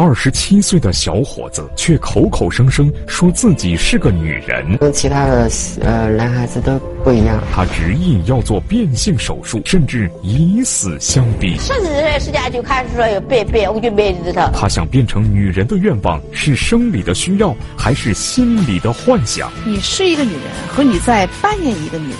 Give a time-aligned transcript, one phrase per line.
[0.00, 4.78] 二十七岁的小伙子，却口口声声说自己是个女人。
[4.78, 5.50] 跟其他的
[5.80, 7.42] 呃男孩子都不一样。
[7.52, 11.58] 他执意要做变性手术，甚至以死相逼。
[11.58, 14.46] 十几岁时间就开始说要变变，我就没理他。
[14.54, 19.50] 他想变成女人的愿望是生理的需要，还是心理的幻想？
[19.66, 22.18] 你是一个女人，和你在扮演一个女人，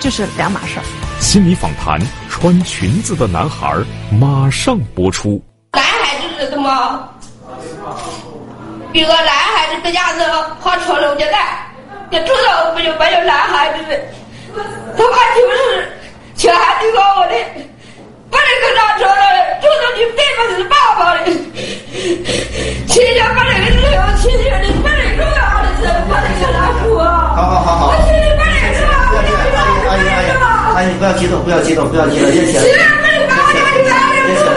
[0.00, 0.84] 这是两码事儿。
[1.20, 1.96] 心理访谈：
[2.28, 3.72] 穿裙子的男孩
[4.10, 5.40] 马上播出。
[5.72, 7.08] 男孩子是什么？
[8.94, 10.22] 比如男孩子这样子
[10.60, 11.66] 好穿楼的带，
[12.12, 13.98] 这住到不就没有男孩子的？
[14.96, 15.92] 他妈就是
[16.36, 17.34] 小孩子告我的，
[18.30, 19.18] 不能跟他说了，
[19.60, 21.26] 住到你对不是爸爸的。
[22.86, 27.02] 亲家不能是有亲戚的，不能重要的事，不能跟他说。
[27.02, 27.82] 好好好好。
[27.90, 28.30] 我亲戚
[30.76, 32.62] 阿姨不要激动，不要激动，不要激动，先起来。
[32.62, 33.34] 亲戚不。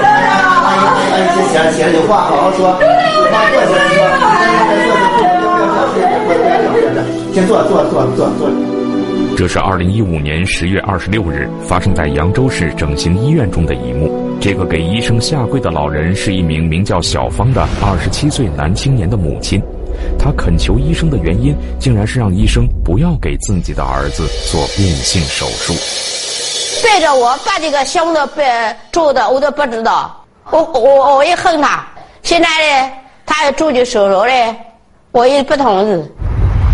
[0.06, 2.86] 阿姨阿姨先起来，起来有话好好说，有
[3.31, 4.27] 话坐起来说。
[7.38, 8.49] 先坐坐坐坐坐。
[9.38, 14.11] 这是二零一五年十月二十六日发生在扬州市整形医院中的一幕。
[14.41, 19.61] 这个给医生下跪的老人是一名名叫小芳的二十七岁男青年的母亲。
[20.17, 25.73] 他恳求医生的原因，竟然是让医生不要给自己的儿子做变性手术。
[26.83, 28.43] 背着我把这个胸的背
[28.91, 30.25] 做的，我都不知道。
[30.49, 31.85] 我我我也恨他。
[32.23, 32.91] 现在呢，
[33.27, 34.55] 他要做这手术呢，
[35.11, 36.03] 我也不同意。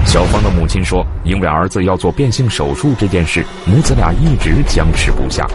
[0.06, 5.46] 小芳的母亲说：“因为儿子要做变性手术这件事，母子俩一直僵持不下。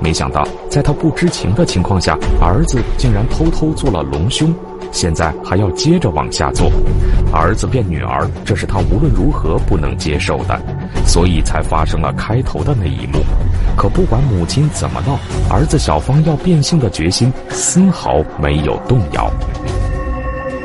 [0.00, 4.52] 没想到，在他不知情的情况下，儿子竟然偷偷做了隆胸，
[4.90, 6.72] 现在还要接着往下做。
[7.32, 10.60] 儿子变女儿，这是他无论如何不能接受的，
[11.06, 13.20] 所以才发生了开头的那一幕。
[13.76, 15.16] 可不管母亲怎么闹，
[15.54, 19.30] 儿子小芳要变性的决心丝毫没有动摇。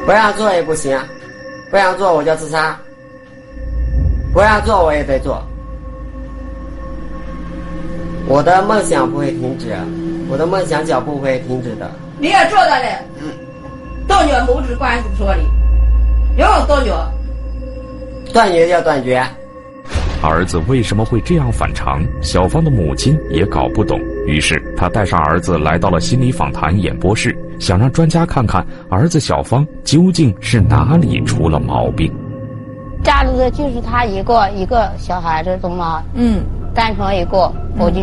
[0.04, 1.00] 不让做也不行，
[1.70, 2.76] 不让做我就自杀。”
[4.32, 5.44] 不让做我也得做，
[8.28, 9.76] 我的梦想不会停止，
[10.30, 11.90] 我的梦想脚步不会停止的。
[12.20, 12.96] 你也做的嘞，
[14.08, 15.40] 断绝母子关系说的，
[16.38, 16.94] 要断绝，
[18.32, 19.24] 断绝要断绝。
[20.22, 22.04] 儿子为什么会这样反常？
[22.22, 32.14] 小芳的母亲也搞不懂，于是她带上儿子来到了心理访谈演播室，想让专家看看儿子小芳究竟是哪里出了毛病。
[33.04, 36.04] 家里的就是他一个一个小孩子，懂吗？
[36.14, 36.44] 嗯，
[36.74, 38.02] 单纯一个，我就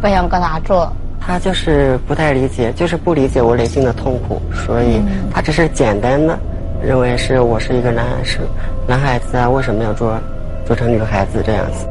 [0.00, 0.90] 不想跟他做。
[1.20, 5.00] 他就是不太理解，就是不理解我内心的痛苦，所以
[5.32, 6.38] 他只是简单的
[6.82, 8.38] 认为是我是一个男孩子，
[8.86, 10.18] 男孩子啊，为什么要做
[10.66, 11.88] 做成女孩子这样子？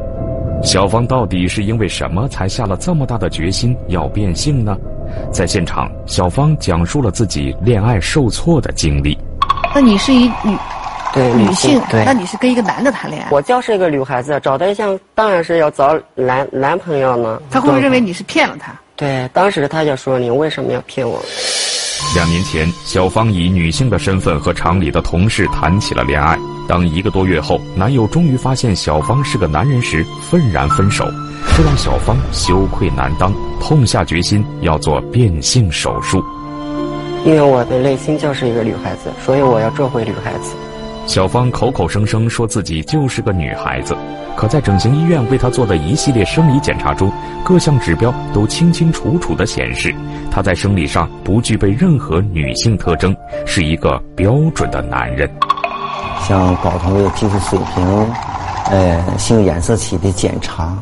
[0.62, 4.76] 小芳到底是因为什么才下了这么大的决心要变性呢？
[5.30, 9.18] 在现场，小芳讲述了自己恋爱受挫的经历。
[9.74, 10.56] 那你是一女？
[11.14, 13.28] 对女性，对，那你是跟一个男的谈恋爱？
[13.30, 17.40] 我就是一个女孩子，找对象当然是要找男男朋友呢。
[17.50, 18.74] 他会不会认为你是骗了他？
[18.96, 21.22] 对，当时他就说：“你为什么要骗我？”
[22.14, 26.36] 两年前，小芳以女性的身份和厂里的同事谈起了恋爱。
[26.68, 31.04] 当一个多月后，男友终于发现小芳是个男人时，愤然分手，
[31.56, 36.24] 这让小芳羞愧难当，痛下决心要做变性手术。
[37.24, 40.54] 因为我的内心就是一个女孩子，所以我要做回女孩子。
[41.06, 43.94] 小芳口口声声说自己就是个女孩子，
[44.36, 47.12] 可在整形医院为她做的一系列生理检查中，
[47.44, 49.94] 各项指标都清清楚楚地显示，
[50.30, 53.14] 她在生理上不具备任何女性特征，
[53.46, 55.30] 是一个标准的男人。
[56.26, 58.12] 像睾酮的激素水平、
[58.70, 60.76] 呃性染色体的检查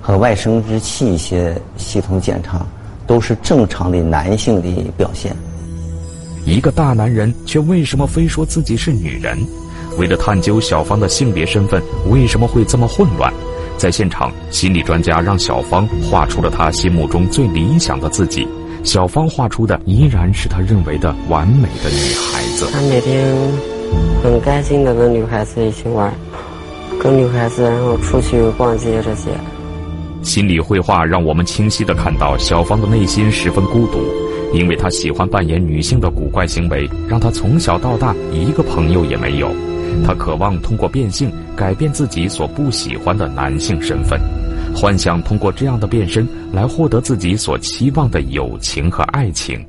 [0.00, 2.64] 和外生殖器一些系统检查，
[3.06, 5.36] 都是正常的男性的表现。
[6.44, 9.38] 一个大男人却为什么非说自己是女人？
[9.98, 13.32] 为了探究小芳的性别身份为什么会这么混乱，
[13.78, 18.46] 在现场，心理专家让小芳画出了她心目中最理想的自己。
[18.82, 22.68] 小芳画出的依然是她认为的完美的女孩子。
[22.72, 23.34] 她每天
[24.22, 26.12] 很开心的跟女孩子一起玩，
[27.00, 29.30] 跟女孩子然后出去逛街这些。
[30.22, 33.98] 心理绘画让我们清晰的看到小芳的内心十分孤独，
[34.54, 39.50] 因为她喜欢扮演女性的古怪行为，让她从小到大一个朋友也没有。
[40.06, 44.20] 她渴望通过变性改变自己所不喜欢的男性身份，
[44.74, 49.64] 幻想通过这样的变身来获得自己所期望的友情和爱情。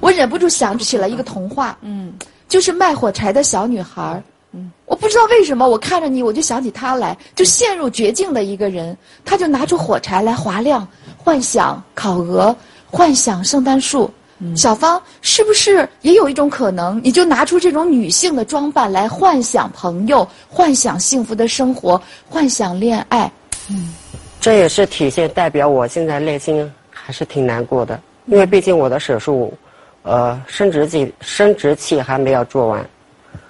[0.00, 2.14] 我忍不住想起了一个童话，嗯，
[2.48, 4.22] 就是卖火柴的小女孩。
[4.54, 10.86] 嗯，我不知道为什么，我看着你，我就想起她来，就陷入绝境的一个人，他就拿出火柴来划亮，
[11.16, 12.54] 幻想烤鹅，
[12.92, 14.08] 幻想圣诞树，
[14.54, 23.32] 小芳是不是也有一种可能，你就拿出这种女性的装扮来幻想朋友、幻想幸福的生活、幻想恋爱？
[23.70, 23.94] 嗯。
[24.38, 29.54] 这也是体现代表我现在内心还是挺难过的，因为毕竟我的手术，
[30.02, 32.84] 呃，生殖器生殖器还没有做完，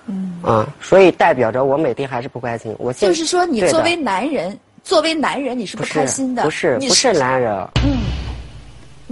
[0.06, 2.72] 嗯，啊，所以代表着我每天还是不开心。
[2.78, 7.66] 我现就是说，你作为男人，作为男人你是不开心的，不是你不是男人，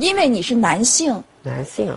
[0.00, 1.23] 因为你是男性。
[1.43, 1.94] 男性，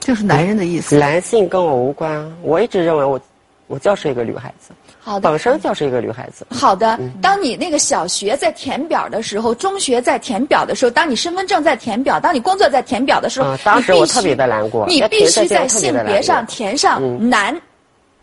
[0.00, 0.96] 就是男人的意思。
[0.96, 2.32] 男性跟我无关。
[2.42, 3.20] 我一直认为我，
[3.66, 6.46] 我就是一个女孩子，好的，本身就是一个女孩子。
[6.50, 17.60] 好的，嗯当你那个小学在填表的时候，中学在填表的时候，当你身份证在填表，当你工作在填表的时候，啊当时你必须我特别的难过你必须在性别上填上嗯男。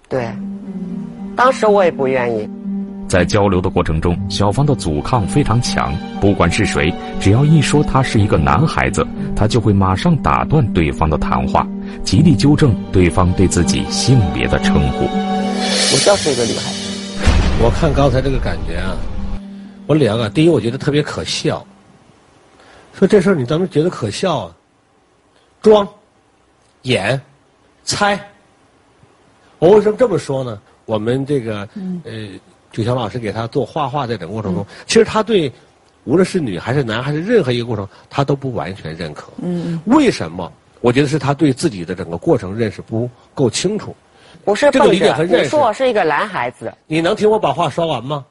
[0.10, 0.32] 对，
[1.36, 2.50] 当时我也不愿意。
[3.14, 5.96] 在交流的过程中，小芳的阻抗非常强。
[6.20, 9.06] 不管是谁，只要一说他是一个男孩子，
[9.36, 11.68] 他就会马上打断对方的谈话，
[12.04, 15.06] 极力纠正对方对自己性别的称呼。
[15.06, 17.62] 我就是一个女孩子。
[17.64, 18.98] 我看刚才这个感觉啊，
[19.86, 21.64] 我两个，第一，我觉得特别可笑。
[22.96, 24.56] 说这事儿你怎么觉得可笑啊？
[25.62, 25.88] 装、
[26.82, 27.22] 演、
[27.84, 28.20] 猜。
[29.60, 30.60] 我为什么这么说呢？
[30.86, 31.60] 我们这个
[32.06, 32.12] 呃，
[32.74, 35.50] 九强老师给他做画画在整个过程中，其实他对
[36.04, 39.32] 无论是女还是男还是任何一个过程，他都不完全认可。
[39.42, 40.52] 嗯，为什么？
[40.82, 43.96] 我觉得是他对自己的整个过程认识不够清楚。
[44.44, 48.26] 不是这个理解和认识说我是一个男孩子，你能听我把话说完吗？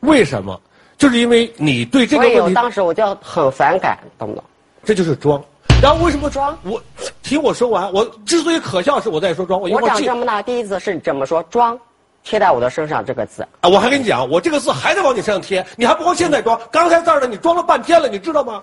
[0.00, 0.60] 为什么？
[0.98, 4.44] 就是因为你对这个问题，当时我就很反感，懂不懂？
[4.84, 5.42] 这就是装。
[5.80, 6.56] 然后为什么装？
[6.62, 6.82] 我
[7.22, 7.90] 听我说完。
[7.92, 9.60] 我之所以可笑，是我在说装。
[9.60, 11.78] 我长这么大第一次是这么说“装”，
[12.26, 13.46] 贴在我的身上这个字。
[13.60, 18.60] 啊，我还跟你讲，我这个字还得往你身上贴，你还不光现在装，刚才这儿呢，你装了半天了，你知道吗？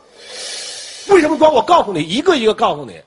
[1.10, 1.52] 为什么装？
[1.52, 3.00] 我告诉你，一个一个告诉你，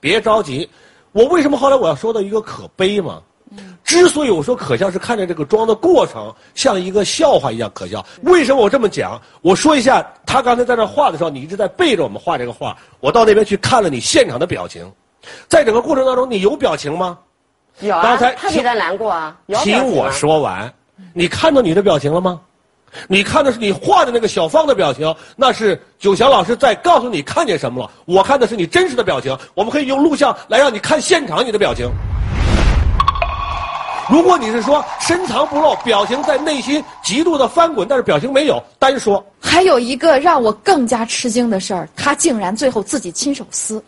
[0.00, 0.68] 别着急。
[1.12, 3.20] 我为什么后来我要说到一个可悲吗？
[3.84, 8.04] 之所以我说可笑，是看着这个装的过程像一个笑话一样可笑。
[8.22, 9.20] 为什么我这么讲？
[9.42, 12.74] 我说一下，他刚才在那画的时候，你一直在背着我们画这个画。
[13.00, 14.90] 我到那边去看了你现场的表情，
[15.48, 17.18] 在整个过程当中，你有表情吗？
[17.80, 19.36] 有啊，刚才特别的难过啊。
[19.46, 20.72] 有听我说完，
[21.12, 22.40] 你看到你的表情了吗？
[23.06, 27.88] 你看的是你画的那个小芳的表情，那是九祥老师在告诉你看见什么了。
[28.04, 31.88] 我看的是你真实的表情，我们可以用录像来让你看现场你的表情。
[34.10, 43.80] 如果你是说深藏不露，表情在内心极度的翻滚，但是表情没有，单说，还有一个让我更加吃惊的事儿，他竟然最后自己亲手撕。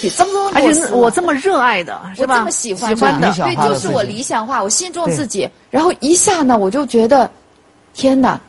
[0.00, 2.34] 比曾宗而且是我这么热爱的，是吧？
[2.34, 5.48] 我这么喜欢欢的的，对，就是我理想化，我心中自己。
[5.70, 7.28] 然后一下呢，我就觉得，
[7.94, 8.40] 天哪，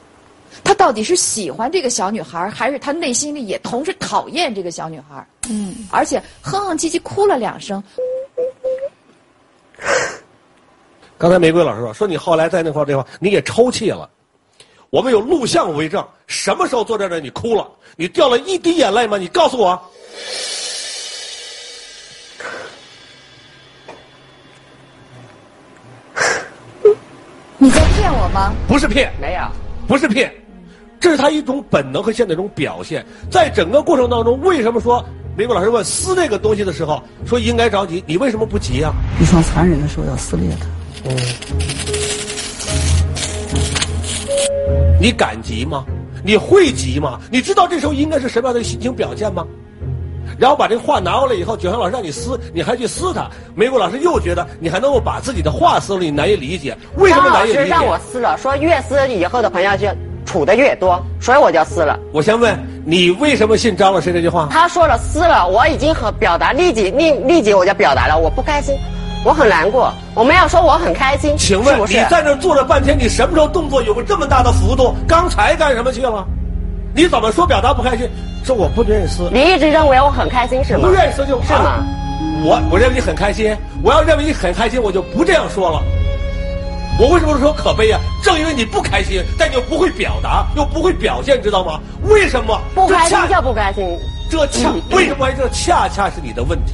[0.63, 5.25] 他到底是喜欢这个小女孩，还是他内心里也同时讨厌这个小女孩？
[5.49, 7.81] 嗯，而且哼哼唧唧哭了两声。
[11.17, 14.09] 刚才玫瑰老师说，说你后来在那块儿这块你也抽泣了，
[14.89, 16.05] 我们有录像为证。
[16.27, 17.67] 什么时候坐在这儿你哭了？
[17.95, 19.17] 你掉了一滴眼泪吗？
[19.17, 19.81] 你告诉我。
[27.61, 28.53] 你在骗我吗？
[28.69, 29.41] 不是骗，没有。
[29.85, 30.31] 不是骗，
[30.97, 33.05] 这是他一种本能和现在一种表现。
[33.29, 35.03] 在整个过程当中，为什么说
[35.35, 38.01] 美国老师问撕这个东西的时候说应该着急？
[38.07, 38.93] 你为什么不急啊？
[39.21, 40.67] 一双残忍的手要撕裂它。
[45.01, 45.83] 你敢急吗？
[46.23, 47.19] 你会急吗？
[47.29, 49.45] 你知道这时候应该是什么样的心情表现吗？
[50.39, 53.29] 然后把这个画拿过来以后，九祥老师让你撕，你还去撕它。
[53.55, 56.75] 玫瑰老师又觉得你还能够把自己的话撕了，你难以理解。
[56.95, 57.63] 为什么难以理解？
[57.63, 59.87] 师让我撕了，说越撕以后的朋友就
[60.25, 61.99] 处的越多，所以我就撕了。
[62.13, 64.47] 我先问你，为什么信张老师这句话？
[64.49, 68.73] 他说了撕了，我已经很表达，立即立立即我就表达了，我不开心，
[69.25, 69.91] 我很难过。
[70.15, 74.95] 我们要说我很开心，请问你在那儿坐了半天，你什么时候动作有个这么大的幅度？
[75.05, 76.25] 刚才干什么去了？
[76.99, 78.09] 你怎么说表达不开心？
[78.43, 80.89] 说我不愿意撕，你一直认为我很开心是吗？
[80.89, 81.59] 不愿意撕就是吗？
[81.59, 81.85] 啊
[82.43, 85.81] 我我认为你很开心，我要认为你很开心，我就不这样说了。
[86.99, 88.01] 我为什么说可悲啊？
[88.21, 91.79] 正因为你不开心，但你又不会表达，又不会表现，知道吗？
[92.03, 92.59] 为什么？
[92.75, 93.85] 不开心就不开心。
[94.29, 96.73] 这恰嗯为什么这恰恰是你的问题？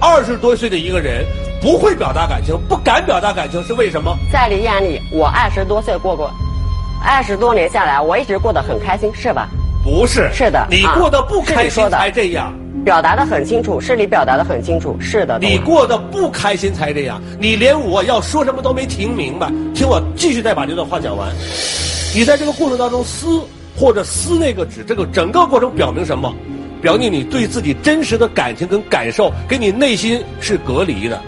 [0.00, 1.24] 二十多岁的一个人
[1.60, 4.16] 不会表达感情，不敢表达感情是为什么？
[4.32, 6.30] 在你眼里，我二十多岁过过，
[7.02, 9.48] 二十多年下来，我一直过得很开心，是吧？
[9.82, 12.52] 不是，是的啊你过得不开心才这样，
[12.84, 15.38] 表达的很清楚，是你表达的很清楚，是的。
[15.40, 19.50] 你过得不开心才这样，你连我要说什么都没听明白。
[19.74, 21.30] 听我继续再把这段话讲完。
[22.14, 23.40] 你在这个过程当中撕
[23.74, 26.34] 或者撕那个纸，这个整个过程表明什么？
[26.82, 31.20] 表明你对自己真实的感情跟感受跟你内心是隔离的。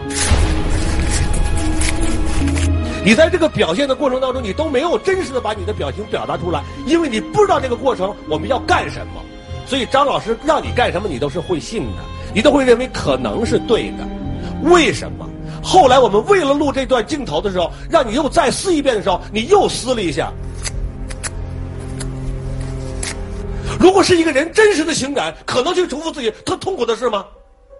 [3.05, 9.21] 你在这个表现的过程当中，你都没有真实的把你的表情表达出来，因为你不知道这个过程我们要干什么，
[9.65, 12.01] 所以张老师让你干什么，你都是会信的，
[12.33, 14.07] 你都会认为可能是对的。
[14.63, 15.27] 为什么？
[15.61, 20.31] 后来我们为了录这段镜头的时候，让你又再撕一遍的时候，你又撕了一下。
[23.79, 27.25] 如果是一个人真实的情感，可能去重复自己他痛苦的事吗？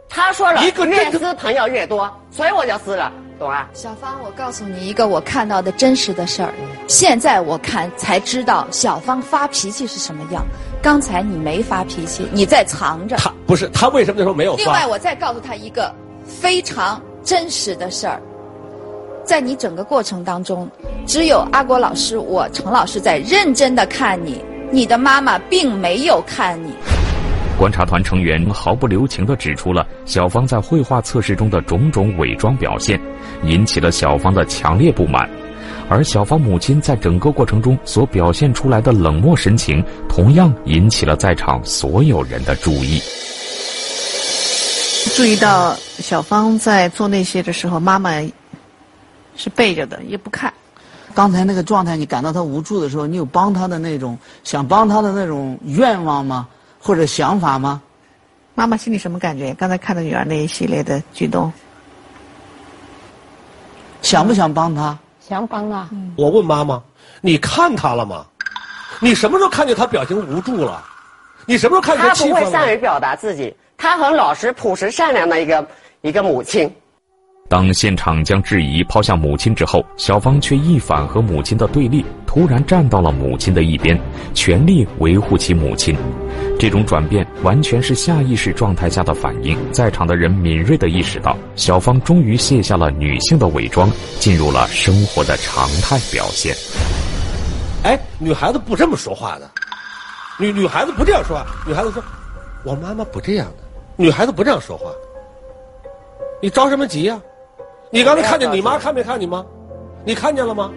[0.10, 3.12] 他说了，一个越撕朋友越多，所以我就撕了，
[3.44, 3.68] 懂啊？
[3.74, 6.54] 小芳，我告诉你一个我看到的真实的事儿。
[6.88, 10.46] 现在我看才知道小芳发脾气是什么样。
[10.82, 13.18] 刚才你没发脾气，你在藏着。
[13.18, 14.64] 他不是他为什么那时候没有发？
[14.64, 15.94] 另外，我再告诉他一个
[16.26, 18.22] 非常真实的事儿，
[19.26, 20.70] 在你整个过程当中，
[21.06, 26.74] 只有阿国老师、我程老师在认真的看你，你的妈妈并没有看你。
[27.64, 33.00] 观察团成员毫不留情地指出了小芳在绘画测试中的种种伪装表现，
[33.46, 35.30] 引起了小芳的强烈不满。
[35.88, 43.02] 而小芳母亲在整个过程中所表现出来的冷漠神情，同样引起了在场所有人的注意。
[45.16, 48.12] 注意到小芳在做那些的时候，妈妈
[49.38, 50.54] 是背着的，也不看。
[51.14, 56.50] 刚才那个状态，你感到她无助的时候，你有帮她的那种想帮她的那种愿望吗？
[56.84, 57.82] 或者想法吗？
[58.56, 59.54] 妈妈心里什么感觉？
[59.54, 61.52] 刚才看到女儿那一系列的举动，
[64.02, 64.98] 想不想帮她？
[65.26, 65.90] 想帮啊。
[66.18, 66.84] 我问妈妈
[67.22, 68.26] ：“你看她了吗？
[69.00, 70.84] 你什么时候看见她表情无助了？
[71.46, 75.66] 你什么时候看见他气愤了不会善于表达自己，她很老实、朴实、善良的一个
[76.02, 76.70] 一个母亲。
[77.50, 84.00] 当现场将质疑抛向母亲之后，小芳却一反和母亲的对立，突然站到了母亲的一边，
[84.34, 85.96] 全力维护起母亲。
[86.58, 89.56] 这种转变完全是下意识状态下的反应。
[89.72, 96.56] 在场的人敏锐地意识到，小芳终于卸下了女性的伪装，进入了生活的常态表现。
[97.84, 99.52] 哎，女孩子不这么说话的，
[100.40, 101.46] 女女孩子不这样说话。
[101.68, 102.02] 女孩子说
[102.66, 103.64] ：“我妈妈不这样的。”
[103.96, 104.86] 女孩子不这样说话。
[106.42, 107.22] 你着什么急呀、
[107.94, 109.46] 你刚才看见你妈看没看你吗？
[110.04, 110.72] 你看见了吗？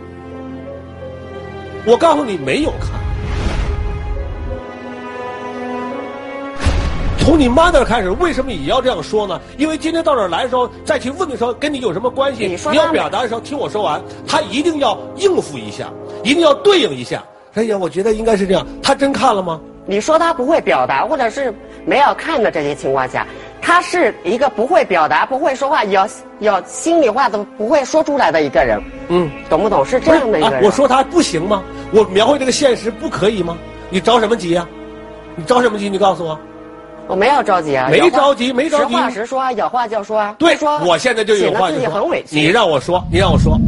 [1.87, 2.91] 我告诉你，没有看。
[7.19, 9.41] 从你妈那儿开始，为什么也要这样说呢？
[9.57, 12.55] 因为今天到这儿来的时候，再去问的时候，跟你有什么关系？
[12.71, 15.89] 你要表达的时候，听我说完，他一定要应付一下，
[16.23, 17.25] 一定要对应一下。
[17.55, 18.67] 哎呀，我觉得应该是这样。
[18.83, 19.59] 他真看了吗？
[19.87, 21.55] 你说他不会表达，或者是
[21.87, 23.27] 没有看的这些情况下，
[23.67, 26.07] 他是一个不会表达、不会说话、有
[26.39, 29.85] 有心里话都不会说出来的一个人，嗯，懂不懂？
[29.85, 30.63] 是这样的一个啊人。
[30.63, 31.65] 我说他不行吗？
[31.91, 33.57] 我描绘这个现实不可以吗？
[33.91, 34.65] 你着什么急呀、
[35.35, 35.91] 你着什么急？
[35.91, 36.39] 你告诉我。
[37.09, 40.37] 我没有着急啊，没着急没着急实话实说啊，有话就说啊。
[40.39, 42.23] 对说，我现在就有话显得自己就说很委。
[42.23, 42.37] 屈。
[42.37, 43.59] 你让我说，你让我说。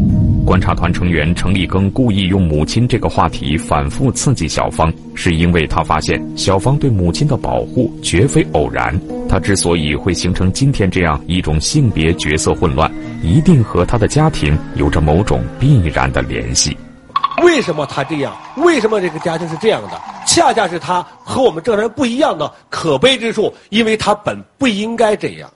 [0.49, 8.99] 观察团成员程立庚故意用母亲这个话题反复刺激小芳，是因为他发现小芳对母亲的保护绝非偶然。
[9.29, 12.91] 她之所以会形成今天这样一种性别角色混乱，
[13.23, 16.75] 一定和他的家庭有着某种必然的联系。
[17.43, 18.35] 为什么他这样？
[18.57, 20.01] 为什么这个家庭是这样的？
[20.27, 25.51] 恰恰是他和我们正常人不一样的可悲之处，因为他本不应该这样。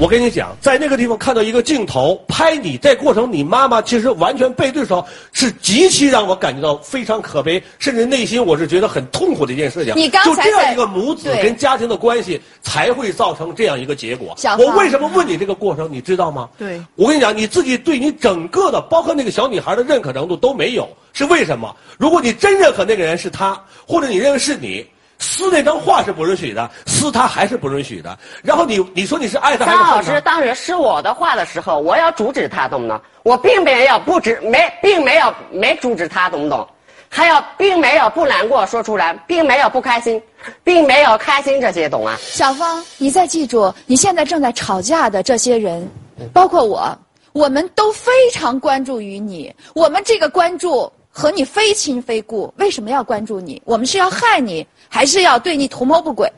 [0.00, 9.92] 我跟你讲，在那个地方看到一个镜头拍你，在过程你妈妈其实完全背对的时候，是极其让我感觉到非常可悲，甚至内心我是觉得很痛苦的一件事情。
[9.96, 14.36] 你刚才在就这样一个母子跟家庭的关系，才会造成这样一个结果。
[14.60, 16.48] 我为什么问你这个过程，你知道吗？
[16.56, 21.74] 对我跟你讲，你自己对你整个的，包括那个小女孩的认可程度都没有，是为什么？
[21.98, 24.86] 如果你真认可那个人是他，或者你认为是你，
[25.18, 28.16] 撕那张画是不允许的，撕他还是不允许的。
[28.42, 30.20] 然后你你说你是爱他还是张老师？
[30.20, 33.00] 当时撕我的画的时候，我要阻止他，懂不懂？
[33.24, 36.66] 我并没有不止没，并没有没阻止他，懂不懂？
[37.10, 40.22] 还有，并没有不难过说出来，并没有不开心，
[40.62, 42.16] 并没有开心这些，懂啊？
[42.20, 45.88] 小芳，你再记住，你现在正在吵架的这些人，
[46.34, 46.96] 包括我，
[47.32, 49.52] 我们都非常关注于你。
[49.74, 53.60] 我们这个关注和你非亲非故，为什么要关注你？
[53.64, 56.30] 我们是要害你，还是要对你图谋不轨？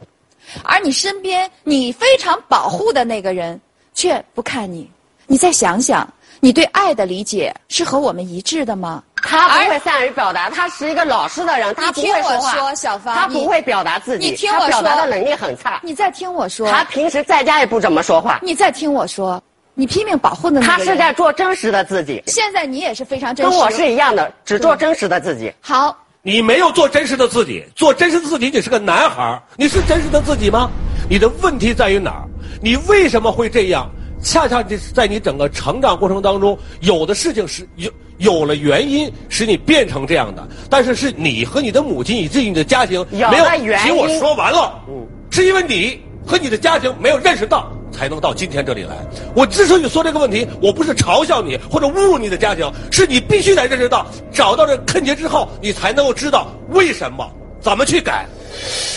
[0.65, 3.61] 而你身边你非常保护的那个人，
[3.95, 4.91] 却不看你。
[5.27, 9.03] 你再想想，你对爱的理解是和我们一致的吗？
[9.23, 12.53] 他不会善于表达，他是一个老实的人，他不听我会话。
[12.53, 15.79] 说小芳他不会表达自己，你听我他表达说的能力很差。
[15.85, 18.41] 你再听我说，他平时在家也不怎么说话。
[18.43, 19.41] 你再听我说，
[19.75, 20.87] 你拼命保护的那个人。
[20.87, 22.21] 他是在做真实的自己。
[22.27, 23.51] 现在你也是非常真实。
[23.51, 25.53] 跟我是一样的，只做真实的自己。
[25.61, 25.97] 好。
[26.23, 30.71] 你没有做真实的自己，做真实的自己，你是个男孩你是真实的自己吗？
[31.09, 32.29] 你的问题在于哪儿？
[32.61, 33.91] 你为什么会这样？
[34.23, 40.47] 恰恰就是在你整个成长过程当中，有的事情是有有了原因，使你变成这样的。
[40.69, 43.45] 但是是你和你的母亲以至于你的家庭没有
[43.83, 47.73] 听我说完了，嗯，是因为你和你的家庭没有认识到。
[47.93, 48.97] 才能到今天这里来。
[49.35, 57.31] 我之所以说这个问题，我不是嘲笑你或者侮辱你的家庭，是你必须得认识到，找到这坑结之后，你才能够知道为什么，
[57.61, 58.27] 怎么去改。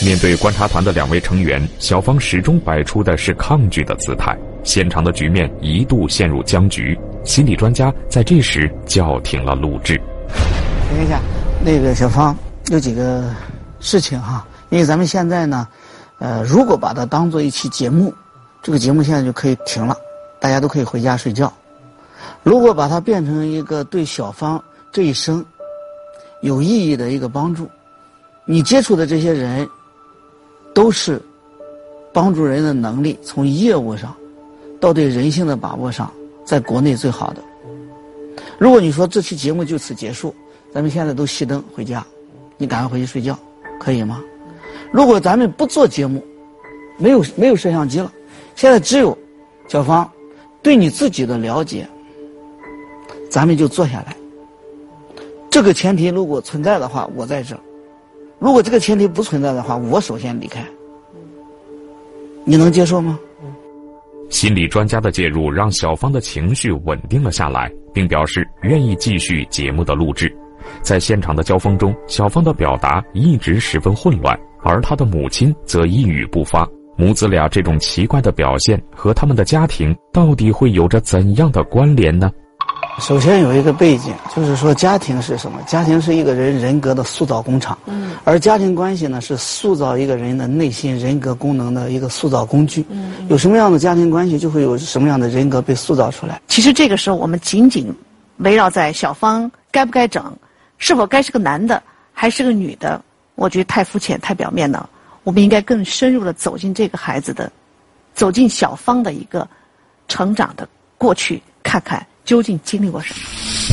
[0.04, 6.98] 面对观察团的两位成员，小芳始终摆出的是抗拒的姿态，现场的局面一度陷入僵局。
[7.24, 9.96] 心理专家在这时叫停了录制。
[10.90, 11.22] 等一下，
[11.64, 12.36] 那个小芳
[12.70, 13.24] 有几个
[13.80, 15.68] 事情哈，因为咱们现在呢，
[16.20, 18.14] 呃，如果把它当做一期节目。
[18.63, 19.96] 这个节目现在就可以停了，
[20.39, 21.51] 大家都可以回家睡觉。
[22.43, 25.46] 如果把它变成一个对小芳这一生
[26.39, 27.70] 有意义的一个帮助，
[28.46, 29.67] 你接触的这些人
[30.74, 31.22] 都是
[32.13, 34.15] 帮助人的能力，从业务上
[34.79, 36.10] 到对人性的把握上，
[36.46, 37.43] 在国内最好的。
[38.58, 40.34] 如果你说这期节目就此结束，
[40.74, 42.05] 咱们现在都熄灯回家，
[42.58, 43.38] 你赶快回去睡觉，
[43.77, 44.24] 可以吗？
[44.89, 46.24] 如果咱们不做节目，
[46.98, 48.10] 没有没有摄像机了。
[48.55, 49.17] 现在只有
[49.67, 50.10] 小芳
[50.62, 51.88] 对你自己的了解，
[53.29, 54.15] 咱们就坐下来。
[55.50, 57.55] 这个前提如果存在的话，我在这；
[58.39, 60.65] 如果这个前提不存在的话，我首先离开。
[62.43, 63.19] 你能接受吗？
[64.29, 70.33] 心理专家的介入让小芳的情绪稳定了下来，并表示愿意继续节目的录制。
[70.81, 76.68] 在现场的交锋中，小芳的表达一直十分混乱，而她的母亲则一语不发。
[76.96, 82.32] 母子俩这种奇怪的表现和他们的家庭到底会有着怎样的关联呢？
[83.00, 85.60] 首先有一个背景，就是说家庭是什么？
[85.66, 92.86] 家庭是一个人人格的塑造工厂，嗯，而家庭关系呢是塑造一个人的内心人格功能的一个塑造工具。
[92.90, 96.40] 嗯，有什么样的家庭关系，就会有什么样的人格被塑造出来。
[96.48, 97.92] 其实这个时候，我们仅仅
[98.38, 100.32] 围绕在小芳该不该整，
[100.77, 101.82] 是否该是个男的
[102.14, 103.01] 还是个女的，
[103.34, 104.88] 我觉得太肤浅、太表面了。
[105.24, 107.51] 我们应该更深入的走进这个孩子的，
[108.14, 109.48] 走进小芳的一个
[110.07, 113.20] 成长的过去，看看究竟经历过什么。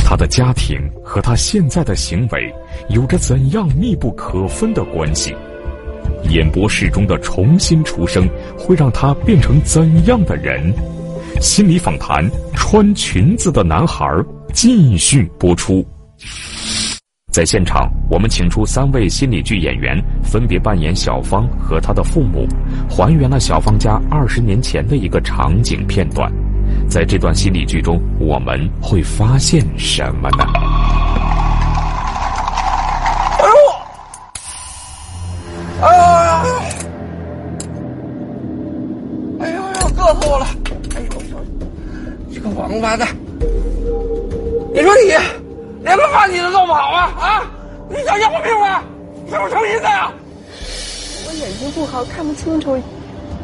[0.05, 2.53] 他的家庭和他现在的行为
[2.89, 5.35] 有着怎样密不可分的关系？
[6.29, 10.73] 演播室中的重新出生会让他变成怎样的人？
[11.41, 14.05] 心理访谈：穿裙子的男孩
[14.53, 15.85] 继续播出。
[17.31, 22.45] 在现场，我们请出三位心理剧演员，分别扮演小芳和她的父母，
[22.89, 26.29] 还原了小芳家二十年前的一个场景片段。
[26.89, 30.43] 在这段心理剧中，我们会发现什么呢？
[51.91, 52.81] 好，看不清楚，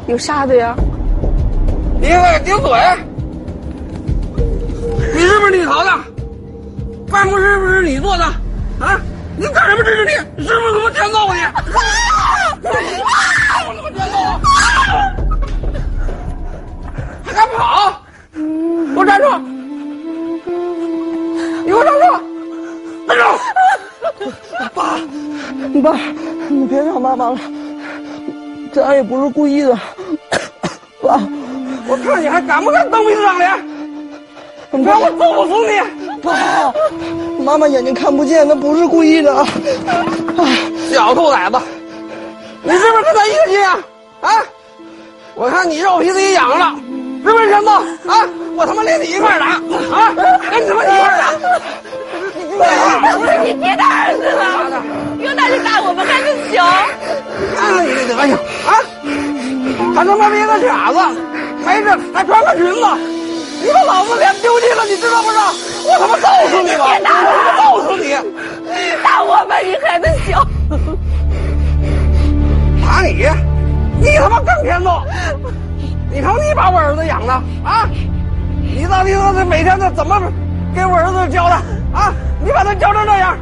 [0.06, 0.74] 有沙子呀。
[2.00, 2.70] 你个顶嘴！
[5.14, 5.90] 你是不是你逃的？
[7.10, 8.24] 办公室是不是你做的？
[8.24, 8.98] 啊！
[9.36, 10.12] 你干什么这是你？
[10.42, 11.40] 是不是他妈天揍你？
[11.42, 11.52] 啊！
[13.66, 14.16] 我他妈天揍！
[17.24, 18.00] 还敢跑？
[18.32, 18.40] 给
[18.96, 19.26] 我站住！
[21.64, 22.02] 你给我站住！
[23.06, 23.22] 站住！
[24.74, 24.82] 爸，
[25.82, 25.98] 爸，
[26.48, 27.38] 你别找妈妈了，
[28.72, 29.78] 咱也不是故意的。
[31.02, 31.20] 爸，
[31.86, 33.50] 我看你还敢不敢蹬鼻子上脸？
[34.70, 35.80] 不然我揍死你！
[36.20, 36.72] 爸，
[37.42, 39.46] 妈妈眼睛看不见，那不是故意的啊。
[40.90, 41.58] 小兔崽子，
[42.62, 43.80] 你是不是跟他一个心啊？
[44.20, 44.30] 啊！
[45.34, 46.76] 我看你肉皮子也痒了，
[47.24, 47.70] 是不是陈子？
[47.70, 48.28] 啊！
[48.56, 50.12] 我他妈连你一块打啊！
[50.50, 51.32] 跟你他妈一块打！
[52.58, 54.82] 不是你爹的儿子了，
[55.22, 56.66] 用他去打我们还是小？
[57.56, 58.34] 看看你这德行
[58.66, 58.70] 啊！
[59.94, 60.98] 还他妈一个傻子，
[61.64, 62.80] 没事还穿个裙子，
[63.62, 65.52] 你把老子脸丢尽了，你知道不知道？
[65.86, 66.84] 我他妈揍死你了！
[66.86, 67.28] 别打我！
[67.58, 68.14] 揍死你！
[69.02, 70.46] 打我们你孩子小。
[72.84, 73.26] 打你？
[74.00, 74.92] 你他妈更天纵！
[76.10, 77.32] 你瞅你把我儿子养的
[77.64, 77.88] 啊！
[78.62, 80.20] 你到底是每天都怎么
[80.74, 81.56] 给我儿子教的？
[82.78, 83.36] 教成这样，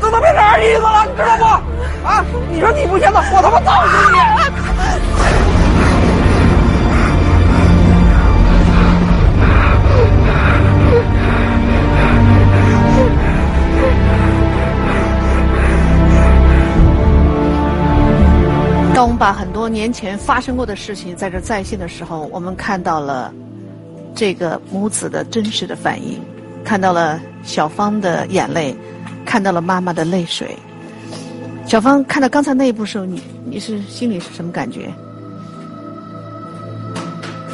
[0.00, 1.44] 这都变成二姨子了，你知道不？
[2.06, 2.24] 啊！
[2.50, 4.18] 你说你不行了，我他妈揍死你！
[18.94, 23.32] 当我们把很多年前发生过的事情在这再现的时候，我们看到了
[24.14, 26.22] 这个母子的真实的反应，
[26.64, 27.20] 看到了。
[27.44, 28.74] 小芳的眼泪，
[29.24, 30.56] 看到了妈妈的泪水。
[31.66, 34.88] 小芳看到刚才那一步时候，你你是心里是什么感觉？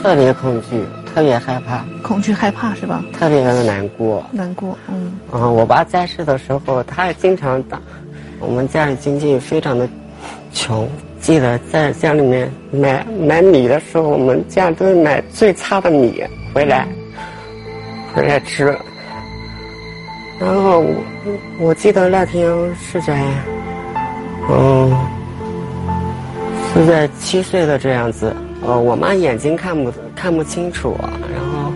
[0.03, 3.05] 特别恐惧，特别害怕，恐惧害怕是吧？
[3.13, 4.25] 特别的难过。
[4.33, 5.13] 难过，嗯。
[5.31, 7.79] 啊，我爸在世的时候，他也经常打。
[8.39, 9.87] 我们家里经济非常的
[10.53, 10.89] 穷，
[11.21, 16.25] 记得在家里面买买米的时候，我们家都是买最差的米
[16.55, 16.89] 回来
[18.15, 18.77] 回来吃。
[20.41, 20.95] 然后我
[21.59, 23.23] 我记得那天是在，
[24.49, 24.91] 嗯，
[26.73, 28.35] 是在七岁的这样子。
[28.67, 30.97] 呃，我妈眼睛看不看不清楚，
[31.31, 31.71] 然后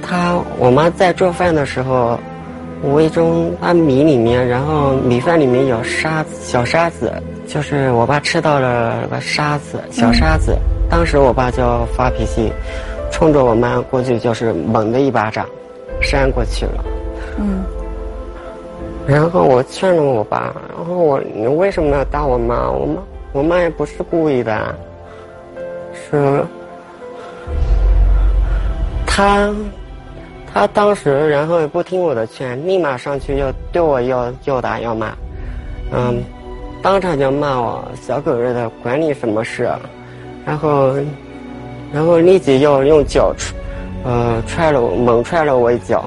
[0.00, 2.16] 她我妈在做饭的时候，
[2.84, 7.12] 无意中把米里面，然后米饭里面有沙子，小沙子，
[7.48, 10.56] 就是我爸吃到了个沙子，小沙子。
[10.88, 12.52] 当时我爸就发脾气，
[13.10, 15.44] 冲着我妈过去就是猛的一巴掌，
[16.00, 16.84] 扇过去了。
[17.38, 17.64] 嗯。
[19.06, 22.70] 然后我劝了我爸，然后我你为什么要打我妈？
[22.70, 24.74] 我妈我妈也不是故意的。
[25.92, 26.42] 是，
[29.06, 29.52] 他，
[30.52, 35.12] 他当时然后也不听我的劝，立马上去要对我又又打又骂，
[35.92, 36.22] 嗯，
[36.82, 39.68] 当场就骂我小狗日的，管你什么事，
[40.46, 40.94] 然后，
[41.92, 43.54] 然后立即又用脚踹，
[44.04, 46.04] 呃，踹了我，猛踹了我一脚，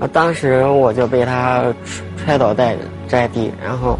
[0.00, 1.64] 啊，当时我就被他
[2.24, 2.76] 踹踹倒在
[3.08, 3.98] 在地，然后。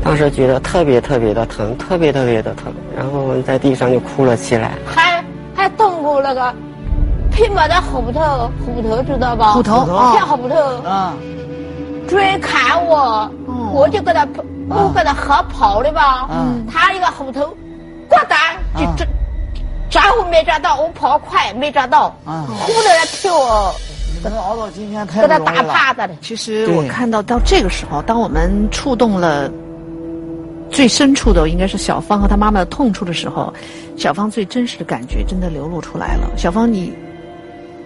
[0.00, 4.74] 当时觉得特别特别的疼，特别特别的疼，然后在地上就哭了起来。
[4.86, 5.22] 还
[5.56, 6.54] 还动过那个，
[7.32, 9.54] 皮毛的虎头，虎头知道吧？
[9.54, 10.88] 虎头，偏后头。
[10.88, 11.14] 啊。
[12.08, 13.28] 追砍我，
[13.74, 14.26] 我就跟他，
[14.68, 16.28] 我跟他合跑的吧。
[16.30, 16.64] 嗯。
[16.72, 17.42] 他一个虎头，
[18.08, 18.38] 咣当
[18.76, 19.04] 就扎，
[19.90, 22.14] 扎我没抓到，我跑快没抓到。
[22.24, 22.46] 啊。
[22.48, 23.74] 呼的来跳。
[24.28, 25.52] 能熬到今天太不容易了。
[25.52, 26.16] 给他打趴子的。
[26.20, 29.50] 其实我看到到这个时候，当我们触动了。
[30.70, 33.50] 最深处的应该是小芳和她妈妈的痛处的时候，
[33.96, 36.30] 小芳最真实的感觉真的流露出来了。
[36.36, 36.92] 小芳，你，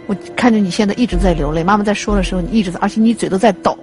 [0.08, 3.78] 我看着你现在一直在流泪，妈妈在说的时候你一直在，而且你嘴都在抖。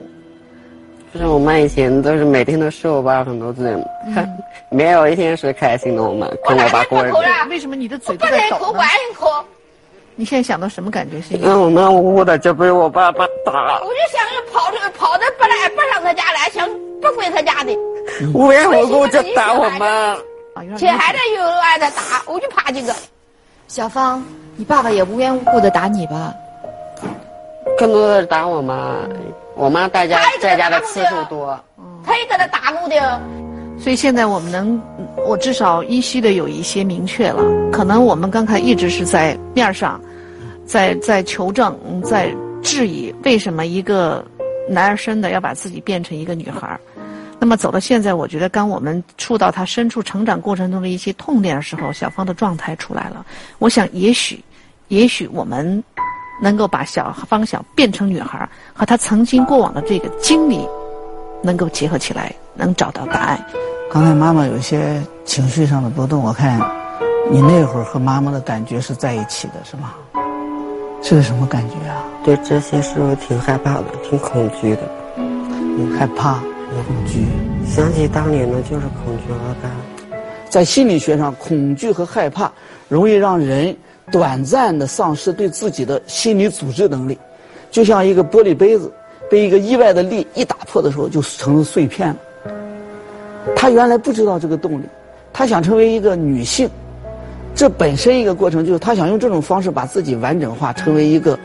[1.14, 3.82] 就是我妈以前都是每天都说我爸很多字，
[4.70, 6.04] 没有一天是开心的。
[6.04, 7.18] 我们跟我爸过日子。
[7.50, 8.82] 为什么你的嘴都在抖呢？
[10.19, 11.21] 你现在想到什么感觉？
[11.21, 11.39] 是？
[11.41, 13.79] 嗯，我妈呜呜的就被我爸爸打。
[13.79, 16.67] 我就想着跑着跑着不来不上他家来，想
[17.01, 17.73] 不回他家的。
[18.34, 20.17] 无缘无故就打我妈，
[20.75, 22.93] 且还在又挨着打，我就怕这个。
[23.69, 24.21] 小芳，
[24.58, 26.34] 你爸爸也无缘无故的打你吧？
[27.77, 28.97] 更多的打我妈，
[29.55, 31.58] 我妈在家在家的次数多。
[32.05, 33.21] 他也搁那打我的。
[33.82, 34.82] 所以现在我们能，
[35.25, 37.41] 我至少依稀的有一些明确了。
[37.71, 39.97] 可能我们刚才一直是在面上，
[40.69, 44.23] 在在求证，在质疑为什么一个
[44.69, 46.79] 男儿身的要把自己变成一个女孩儿。
[47.39, 53.25] 那么走到现在，我觉得当我们触到他深处成长过程中的一些痛点的时候，小芳的状态出来了。
[53.58, 54.43] 我想，也许，
[54.89, 55.84] 也许我们
[56.39, 60.63] 能够把小芳想变成女孩和她曾经过往的这个经历
[61.41, 63.43] 能够结合起来，能找到答案。
[63.91, 66.62] 刚才妈妈有一些情绪上的波动，我看
[67.32, 69.95] 你那会儿和妈妈的感觉是在一起的，是吗？
[71.02, 72.06] 是什么感觉啊？
[72.24, 74.82] 对这些事我挺害怕的，挺恐惧的，
[75.98, 76.40] 害怕。
[76.86, 77.26] 恐惧，
[77.68, 80.16] 想起当年的，就是恐惧和害怕。
[80.50, 82.52] 在心理学上，恐惧和害怕
[82.88, 83.76] 容易让人
[84.12, 87.18] 短暂的丧失对自己的心理组织能力，
[87.72, 88.92] 就像一个玻璃杯子
[89.32, 92.18] 被一个意外的力一打破的时候，就成了碎片了。
[93.56, 94.86] 他原来不知道这个动力，
[95.34, 96.70] 他想成为一个女性，
[97.60, 101.38] 这本身一个过程就是他想用这种方式把自己完整化，成为一个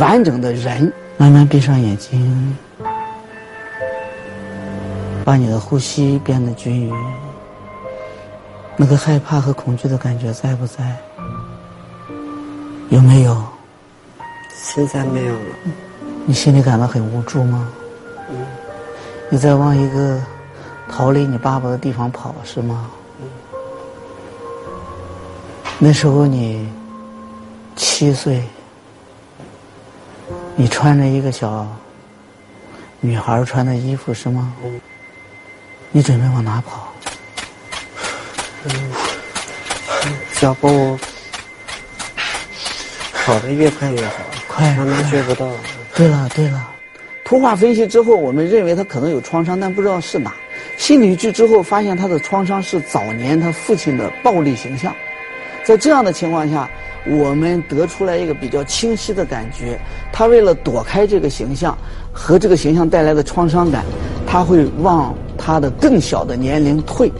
[0.00, 0.92] 完整的人。
[1.16, 2.56] 慢慢闭上眼睛。
[5.24, 6.92] 把你的呼吸变得均匀，
[8.76, 10.96] 那个害怕和恐惧的感觉在不在？
[12.88, 13.40] 有没有？
[14.64, 15.40] 现在没有了。
[16.26, 17.68] 你心里感到很无助吗？
[18.28, 18.44] 嗯。
[19.28, 20.20] 你在往一个
[20.90, 22.90] 逃离你爸爸的地方跑，是吗？
[25.80, 25.86] 嗯。
[25.86, 26.68] 那时候你
[27.74, 28.42] 七岁，
[30.54, 31.66] 你穿着一个小
[33.00, 34.54] 女孩穿的衣服，是吗？
[34.62, 34.80] 嗯。
[35.90, 36.92] 你准备往哪跑？
[38.64, 38.92] 嗯，
[40.34, 40.96] 脚步
[43.24, 44.14] 跑得越快越好，
[44.46, 45.50] 快，慢慢追不到。
[45.96, 46.68] 对了对了，
[47.24, 50.32] 图画分析之后，我们认为他可能有创伤，但不知道是哪。
[50.76, 54.94] 心理剧之后发现他的创伤是早年他父亲的暴力形象，
[55.70, 56.68] 在这样的情况下，
[57.06, 59.80] 我们得出来一个比较清晰的感觉：
[60.12, 61.78] 他为了躲开这个形象
[62.12, 63.84] 和这个形象带来的创伤感，
[64.26, 67.12] 他会往他的更小的年龄退，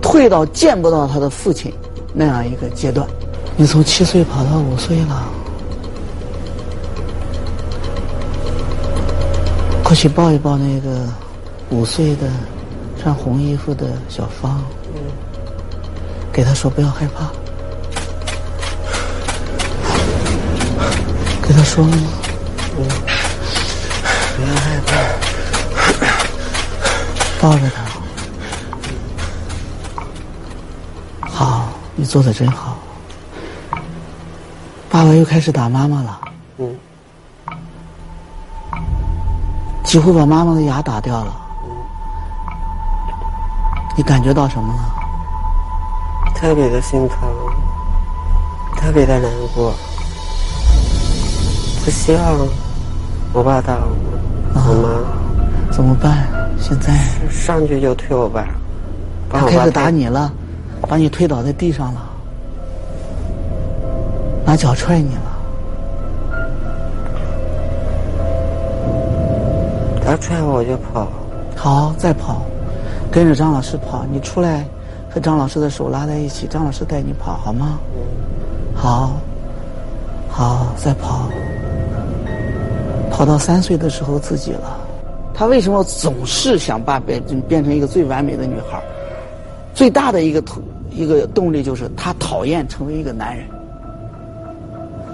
[0.00, 1.70] 退到见不到他的父亲
[2.14, 3.06] 那样一个阶段。
[3.54, 5.28] 你从七岁跑到五岁了，
[9.84, 11.06] 过去抱一抱那个
[11.68, 12.30] 五岁的
[12.98, 14.58] 穿红衣服的小芳，
[16.32, 17.30] 给他说不要害怕，
[21.46, 22.02] 给他说了吗？
[22.74, 24.90] 不要害怕，
[27.40, 27.76] 抱着他。
[31.28, 32.76] 好，你做的真好。
[34.90, 36.20] 爸爸又开始打妈妈了，
[36.58, 36.76] 嗯，
[39.84, 41.32] 几乎把妈妈的牙打掉了，
[43.96, 44.92] 你感觉到什么了？
[46.34, 47.16] 特别的心疼，
[48.76, 49.72] 特别的难过，
[51.90, 52.22] 不希望
[53.32, 54.88] 我爸打我，好吗？
[55.72, 56.28] 怎么办？
[56.56, 56.94] 现在
[57.28, 58.46] 上去就推我爸，
[59.28, 60.32] 他开始打你了，
[60.82, 62.00] 把你推倒在地上了。
[64.46, 65.22] 拿脚踹你了，
[70.06, 71.08] 他踹我就跑，
[71.56, 72.42] 好，再跑，
[73.10, 74.04] 跟着张老师跑。
[74.12, 74.64] 你出来，
[75.12, 77.80] 和张老师的手拉在一起，张老师带你跑，好吗？
[78.76, 79.14] 好，
[80.30, 81.28] 好，再跑，
[83.20, 84.80] 活到三岁的时候自己了。
[85.34, 88.82] 他为什么总是想把变变成一个最完美的女孩？
[89.74, 90.56] 最大的一个动
[90.90, 93.44] 一个动力就是他讨厌成为一个男人。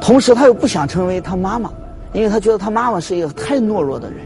[0.01, 1.69] 同时，他又不想成为他妈妈，
[2.12, 4.21] 因为他觉得他妈妈是一个太懦弱的人，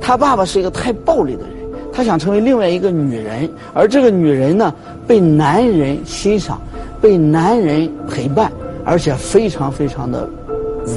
[0.00, 1.50] 他爸爸是一个太暴力的人。
[1.92, 4.74] 他想成为另外一个女人，而这个女人呢，
[5.06, 6.60] 被男人欣赏，
[7.00, 8.50] 被男人陪伴，
[8.84, 10.28] 而且非常非常的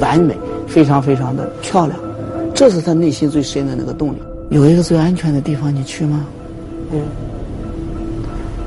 [0.00, 1.96] 完美，非常非常的漂亮。
[2.54, 4.18] 这是他内心最深的那个动力。
[4.50, 6.24] 有一个最安全的地方，你去吗？
[6.92, 7.00] 嗯。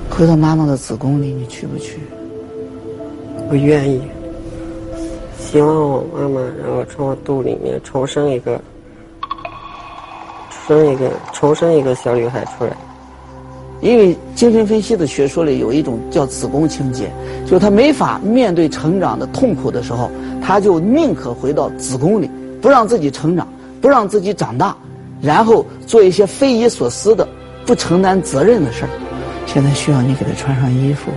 [0.10, 2.00] 回到妈妈的子宫里，你去不去？
[3.50, 4.02] 我愿意。
[5.40, 8.60] 希望我妈妈，然后从我肚里面重生一个，
[10.68, 12.76] 生一个，重生一个小女孩出来。
[13.80, 17.12] 因为精神分析的学说里有一种叫子宫情结，
[17.46, 20.10] 就是他没法面对成长的痛苦的时候，
[20.42, 23.48] 他就宁可回到子宫里，不让自己成长，
[23.82, 24.76] 不让自己长大，
[25.22, 27.28] 然后做一些匪夷所思的、
[27.66, 28.90] 不承担责任的事儿。
[29.46, 31.12] 现在需要你给他穿上衣服。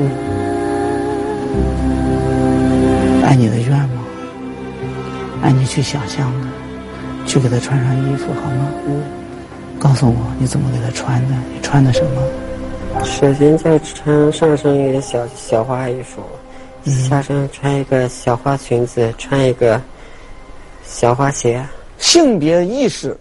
[0.00, 0.10] 嗯。
[3.24, 3.88] 按你的愿望，
[5.42, 6.46] 按你去想象的，
[7.26, 8.70] 去给他穿上衣服，好吗？
[8.86, 9.02] 嗯。
[9.78, 11.34] 告诉我你怎么给他穿的？
[11.54, 12.22] 你穿的什么？
[13.04, 16.22] 首先就穿上身一个小小花衣服，
[16.84, 19.78] 下身穿一个小花裙子，穿一个
[20.82, 21.62] 小花鞋。
[21.98, 23.16] 性别意识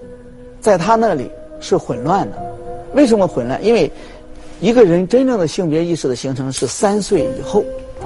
[0.60, 2.38] 在他那里是混乱的，
[2.94, 3.64] 为什么混乱？
[3.64, 3.92] 因为
[4.60, 7.64] 一个人真正的性别意识的形成是三岁以后。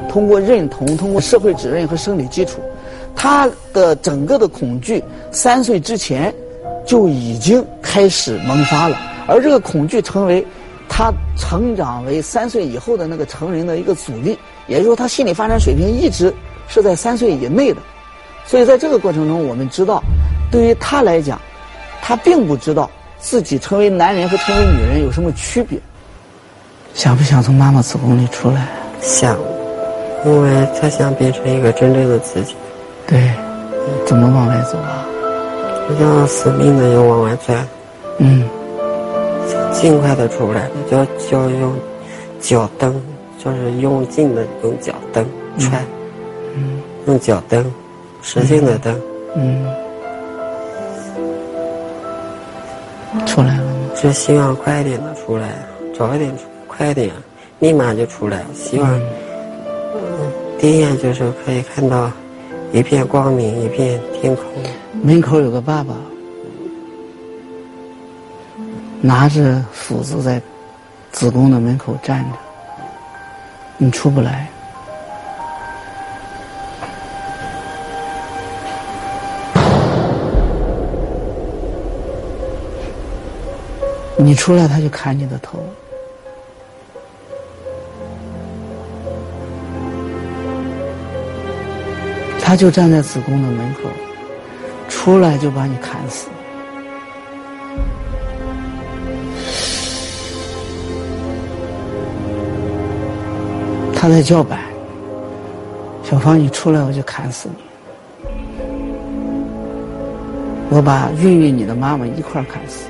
[0.07, 2.61] 通过认同，通过社会指认和生理基础，
[3.15, 6.33] 他的整个的恐惧三岁之前
[6.85, 10.45] 就已经开始萌发了，而这个恐惧成为
[10.87, 16.33] 他成长为三岁以后的那个成人的一个阻力，也就是说，他心理发展水平一直
[16.67, 17.81] 是在三岁以内的。
[18.45, 20.01] 所以在这个过程中，我们知道，
[20.51, 21.39] 对于他来讲，
[22.01, 25.79] 他并不知道自己成为男人和成为女人有什么区别。
[26.93, 28.67] 想不想从妈妈子宫里出来？
[29.01, 29.37] 想。
[30.25, 32.53] 因为他想变成一个真正的自己，
[33.07, 33.31] 对，
[34.05, 35.07] 怎么往外走啊？
[36.01, 37.65] 要死命的要往外钻，
[38.17, 38.43] 嗯，
[39.71, 41.73] 尽快的出来，就要就要用
[42.41, 43.01] 脚蹬，
[43.41, 45.25] 就是用劲的用脚蹬
[45.57, 45.81] 踹，
[46.53, 47.65] 嗯，用脚蹬，
[48.21, 48.93] 使劲的蹬，
[49.37, 49.65] 嗯，
[53.39, 53.71] 出来了吗？
[53.95, 55.47] 就希望快一点的出来，
[55.97, 57.09] 早一点出，快一点，
[57.59, 59.01] 立马就出来，希望。
[60.59, 62.11] 第一眼就是可以看到
[62.73, 64.43] 一片光明，一片天空。
[65.01, 65.95] 门口有个爸爸，
[68.99, 70.41] 拿着斧子在
[71.13, 72.37] 子宫的门口站着。
[73.77, 74.49] 你出不来，
[84.29, 85.57] 你出来他就砍你的头。
[92.39, 93.89] 他就站在子宫的门口，
[94.87, 96.27] 出来就把你砍死。
[103.95, 104.59] 他在叫板，
[106.03, 107.63] 小芳，你出来我就砍死你。
[110.69, 112.88] 我把孕育你的妈妈一块砍死。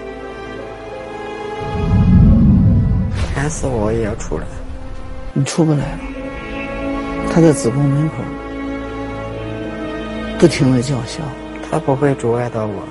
[3.50, 4.46] 砍死我也要出来。
[5.34, 6.00] 你出不来了。
[7.34, 8.14] 他在子宫门口
[10.38, 11.24] 不停的叫嚣。
[11.72, 12.84] 他不会阻碍到我，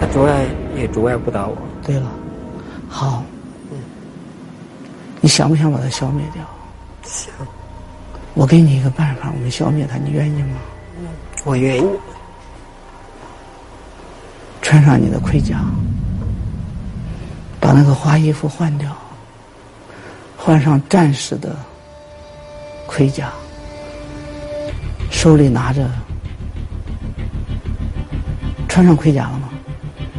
[0.00, 0.44] 他阻碍
[0.76, 1.56] 也阻碍不到我。
[1.84, 2.10] 对了，
[2.88, 3.22] 好，
[3.70, 3.78] 嗯，
[5.20, 6.42] 你想不想把它消灭掉？
[7.04, 7.32] 想。
[8.34, 10.56] 我给你一个办法，我们消灭它，你愿意吗？
[10.98, 11.06] 嗯，
[11.44, 11.86] 我愿意。
[14.62, 15.60] 穿上你的盔甲，
[17.60, 18.90] 把那个花衣服换掉，
[20.46, 21.56] 换上战士的
[22.86, 23.32] 盔甲，
[25.10, 25.90] 手里拿着。
[28.68, 29.48] 穿上盔甲了吗？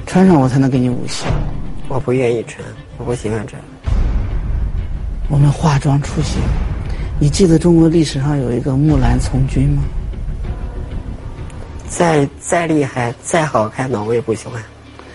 [0.06, 1.24] 穿上我才能给你武器。
[1.88, 2.62] 我不愿意穿，
[2.98, 3.62] 我不喜欢穿。
[5.30, 6.42] 我们化妆出行。
[7.22, 9.84] 你记得中国历史上有一个木兰从军吗？
[11.88, 14.62] 再再厉害、再好看的，我也不喜欢。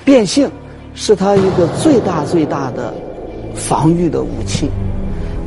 [0.06, 0.50] 变性
[0.94, 2.94] 是他一个最大最大的
[3.54, 4.70] 防御的武器。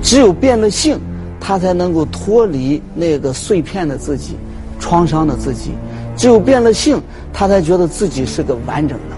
[0.06, 0.98] 只有变了性，
[1.40, 4.36] 他才能够脱离那个碎片的自己、
[4.80, 5.72] 创伤的自己。
[6.16, 7.02] 只有变了性。
[7.38, 9.18] 他才觉得自己是个完整的，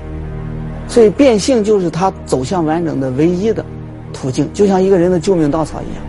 [0.88, 3.64] 所以变性就是他走向完整的唯一的
[4.12, 6.04] 途径，就像一个人的救命稻草一样。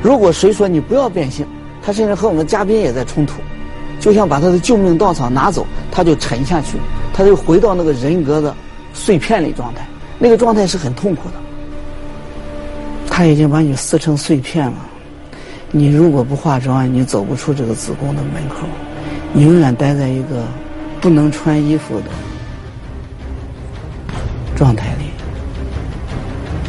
[0.00, 1.44] 如果谁说你不要变性，
[1.82, 3.40] 他甚至和我们嘉宾也在冲突，
[3.98, 6.78] 就像把他的救命稻草拿走，他就沉下去，
[7.12, 8.54] 他就回到那个人格的
[8.92, 9.84] 碎片里状态，
[10.20, 11.43] 那个状态是很痛苦的。
[13.16, 14.78] 他已经把你撕成碎片了，
[15.70, 18.66] 你如果不化妆，你走不出这个子宫的门口，
[19.32, 20.44] 你永远待在一个。
[21.00, 22.06] 不能穿衣服的
[24.56, 25.10] 状态里，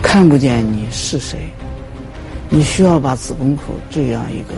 [0.02, 1.50] 看不见你是谁，
[2.50, 4.56] 你需要把子宫口这样一个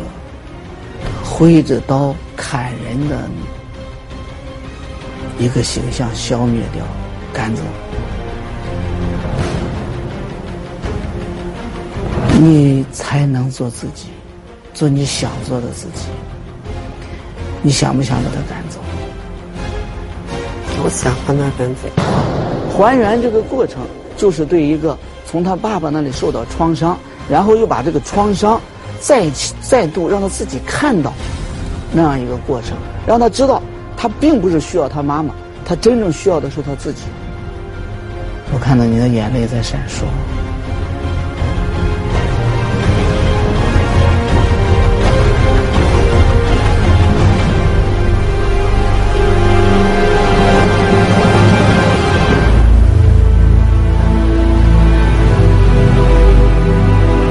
[1.24, 3.30] 挥着刀砍人的
[5.38, 6.84] 一个形象消灭掉、
[7.32, 7.62] 赶走，
[12.40, 14.08] 你才能做自己，
[14.74, 16.06] 做你想做的自己。
[17.64, 18.80] 你想不想把他赶走？
[20.84, 21.90] 我想把他赶走。
[22.72, 23.82] 还原这个过程，
[24.16, 24.96] 就是对一个
[25.26, 26.96] 从他爸爸那里受到创伤，
[27.28, 28.62] 然后又把这个创伤
[29.00, 29.28] 再
[29.60, 31.12] 再度让他自己看到
[31.92, 33.60] 那样一个过程，让他知道
[33.98, 35.34] 他并不是需要他妈妈，
[35.66, 37.02] 他真正需要的是他自己。
[38.54, 40.04] 我看到你的眼泪在闪烁。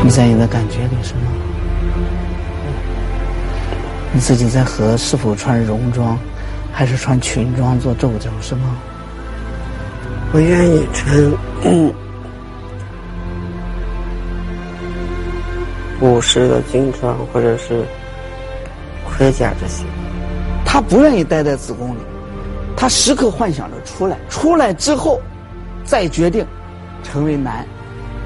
[0.08, 1.20] 在你的感觉里是吗？
[4.12, 6.18] 你自己在和是否穿戎装，
[6.72, 8.76] 还是穿裙装做斗争是吗？
[10.32, 11.16] 我愿意穿
[16.00, 17.84] 武士的军装，或者是
[19.04, 19.84] 盔甲这些。
[20.64, 21.98] 他不愿意待在子宫里，
[22.76, 25.20] 他时刻幻想着出来，出来之后
[25.84, 26.44] 再决定
[27.02, 27.66] 成为男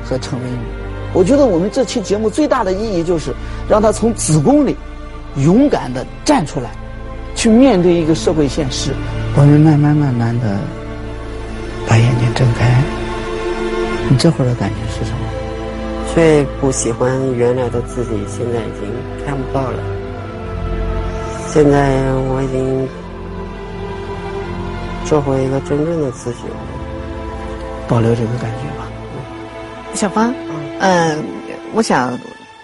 [0.05, 0.80] 和成为女。
[1.13, 3.35] 我觉得我们这期节目最大的意义就是
[3.69, 4.77] 让他从子宫里
[5.37, 6.71] 勇敢的站出来，
[7.35, 8.93] 去面对一个社会现实。
[9.37, 10.59] 我们慢慢慢慢的
[11.89, 12.83] 把眼睛睁开，
[14.09, 15.19] 你这会儿的感觉是什么？
[16.15, 18.91] 最不喜欢原来的自己，现在已经
[19.25, 19.79] 看不到了。
[21.49, 22.89] 现在我已经
[25.05, 26.57] 做回一个真正的自己了。
[27.89, 28.87] 保留这个感觉吧，
[29.95, 30.33] 小芳。
[30.81, 31.19] 嗯，
[31.75, 32.19] 我想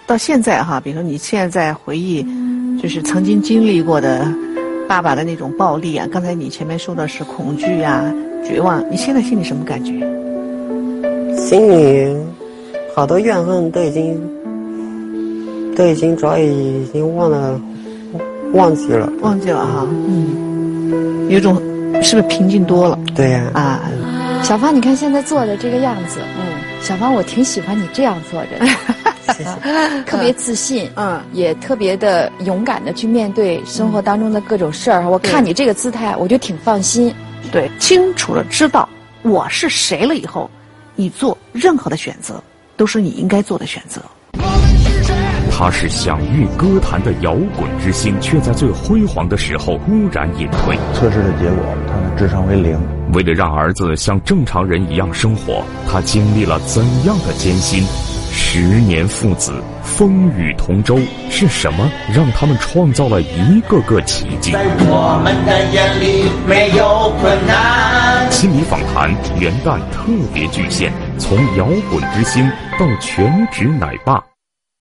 [0.06, 2.26] 到现在哈，比如说你现在回忆，
[2.82, 4.26] 就是曾经经历过的
[4.88, 6.08] 爸爸的那种暴力啊。
[6.10, 8.10] 刚才你前面说的是恐惧啊、
[8.42, 9.92] 绝望，你现在心里什么感觉？
[11.36, 12.16] 心里
[12.94, 14.18] 好多怨恨都已经
[15.76, 17.60] 都已经早已已经忘了
[18.54, 19.86] 忘记了，忘记了哈。
[20.08, 21.56] 嗯，有种
[22.02, 22.98] 是不是平静多了？
[23.14, 23.50] 对呀。
[23.52, 23.82] 啊，
[24.42, 26.45] 小芳，你看现在做的这个样子，嗯。
[26.86, 28.64] 小芳，我挺喜欢你这样做的，
[30.06, 35.04] 特别自信，嗯，也特别的勇敢的去面对生活当中的各种事儿。
[35.10, 37.12] 我看你这个姿态，我就挺放心。
[37.50, 38.88] 对，清楚了知道
[39.22, 40.48] 我是谁了以后，
[40.94, 42.40] 你做任何的选择
[42.76, 44.00] 都是你应该做的选择。
[45.50, 50.78] 他是享誉歌坛的摇滚之星，却在最辉煌的时候忽然隐退。
[50.94, 52.78] 测试的结果，他的智商为零。
[53.12, 57.84] 为了让儿子像正常人一样生活，他经历了怎样的艰辛？
[58.38, 60.98] 十年父子，风雨同舟，
[61.30, 64.52] 是什么让他们创造了一个个奇迹？
[64.52, 68.30] 在我们的眼里没有困难。
[68.30, 72.46] 心理访谈元旦特别巨献，从摇滚之星
[72.78, 74.22] 到全职奶爸。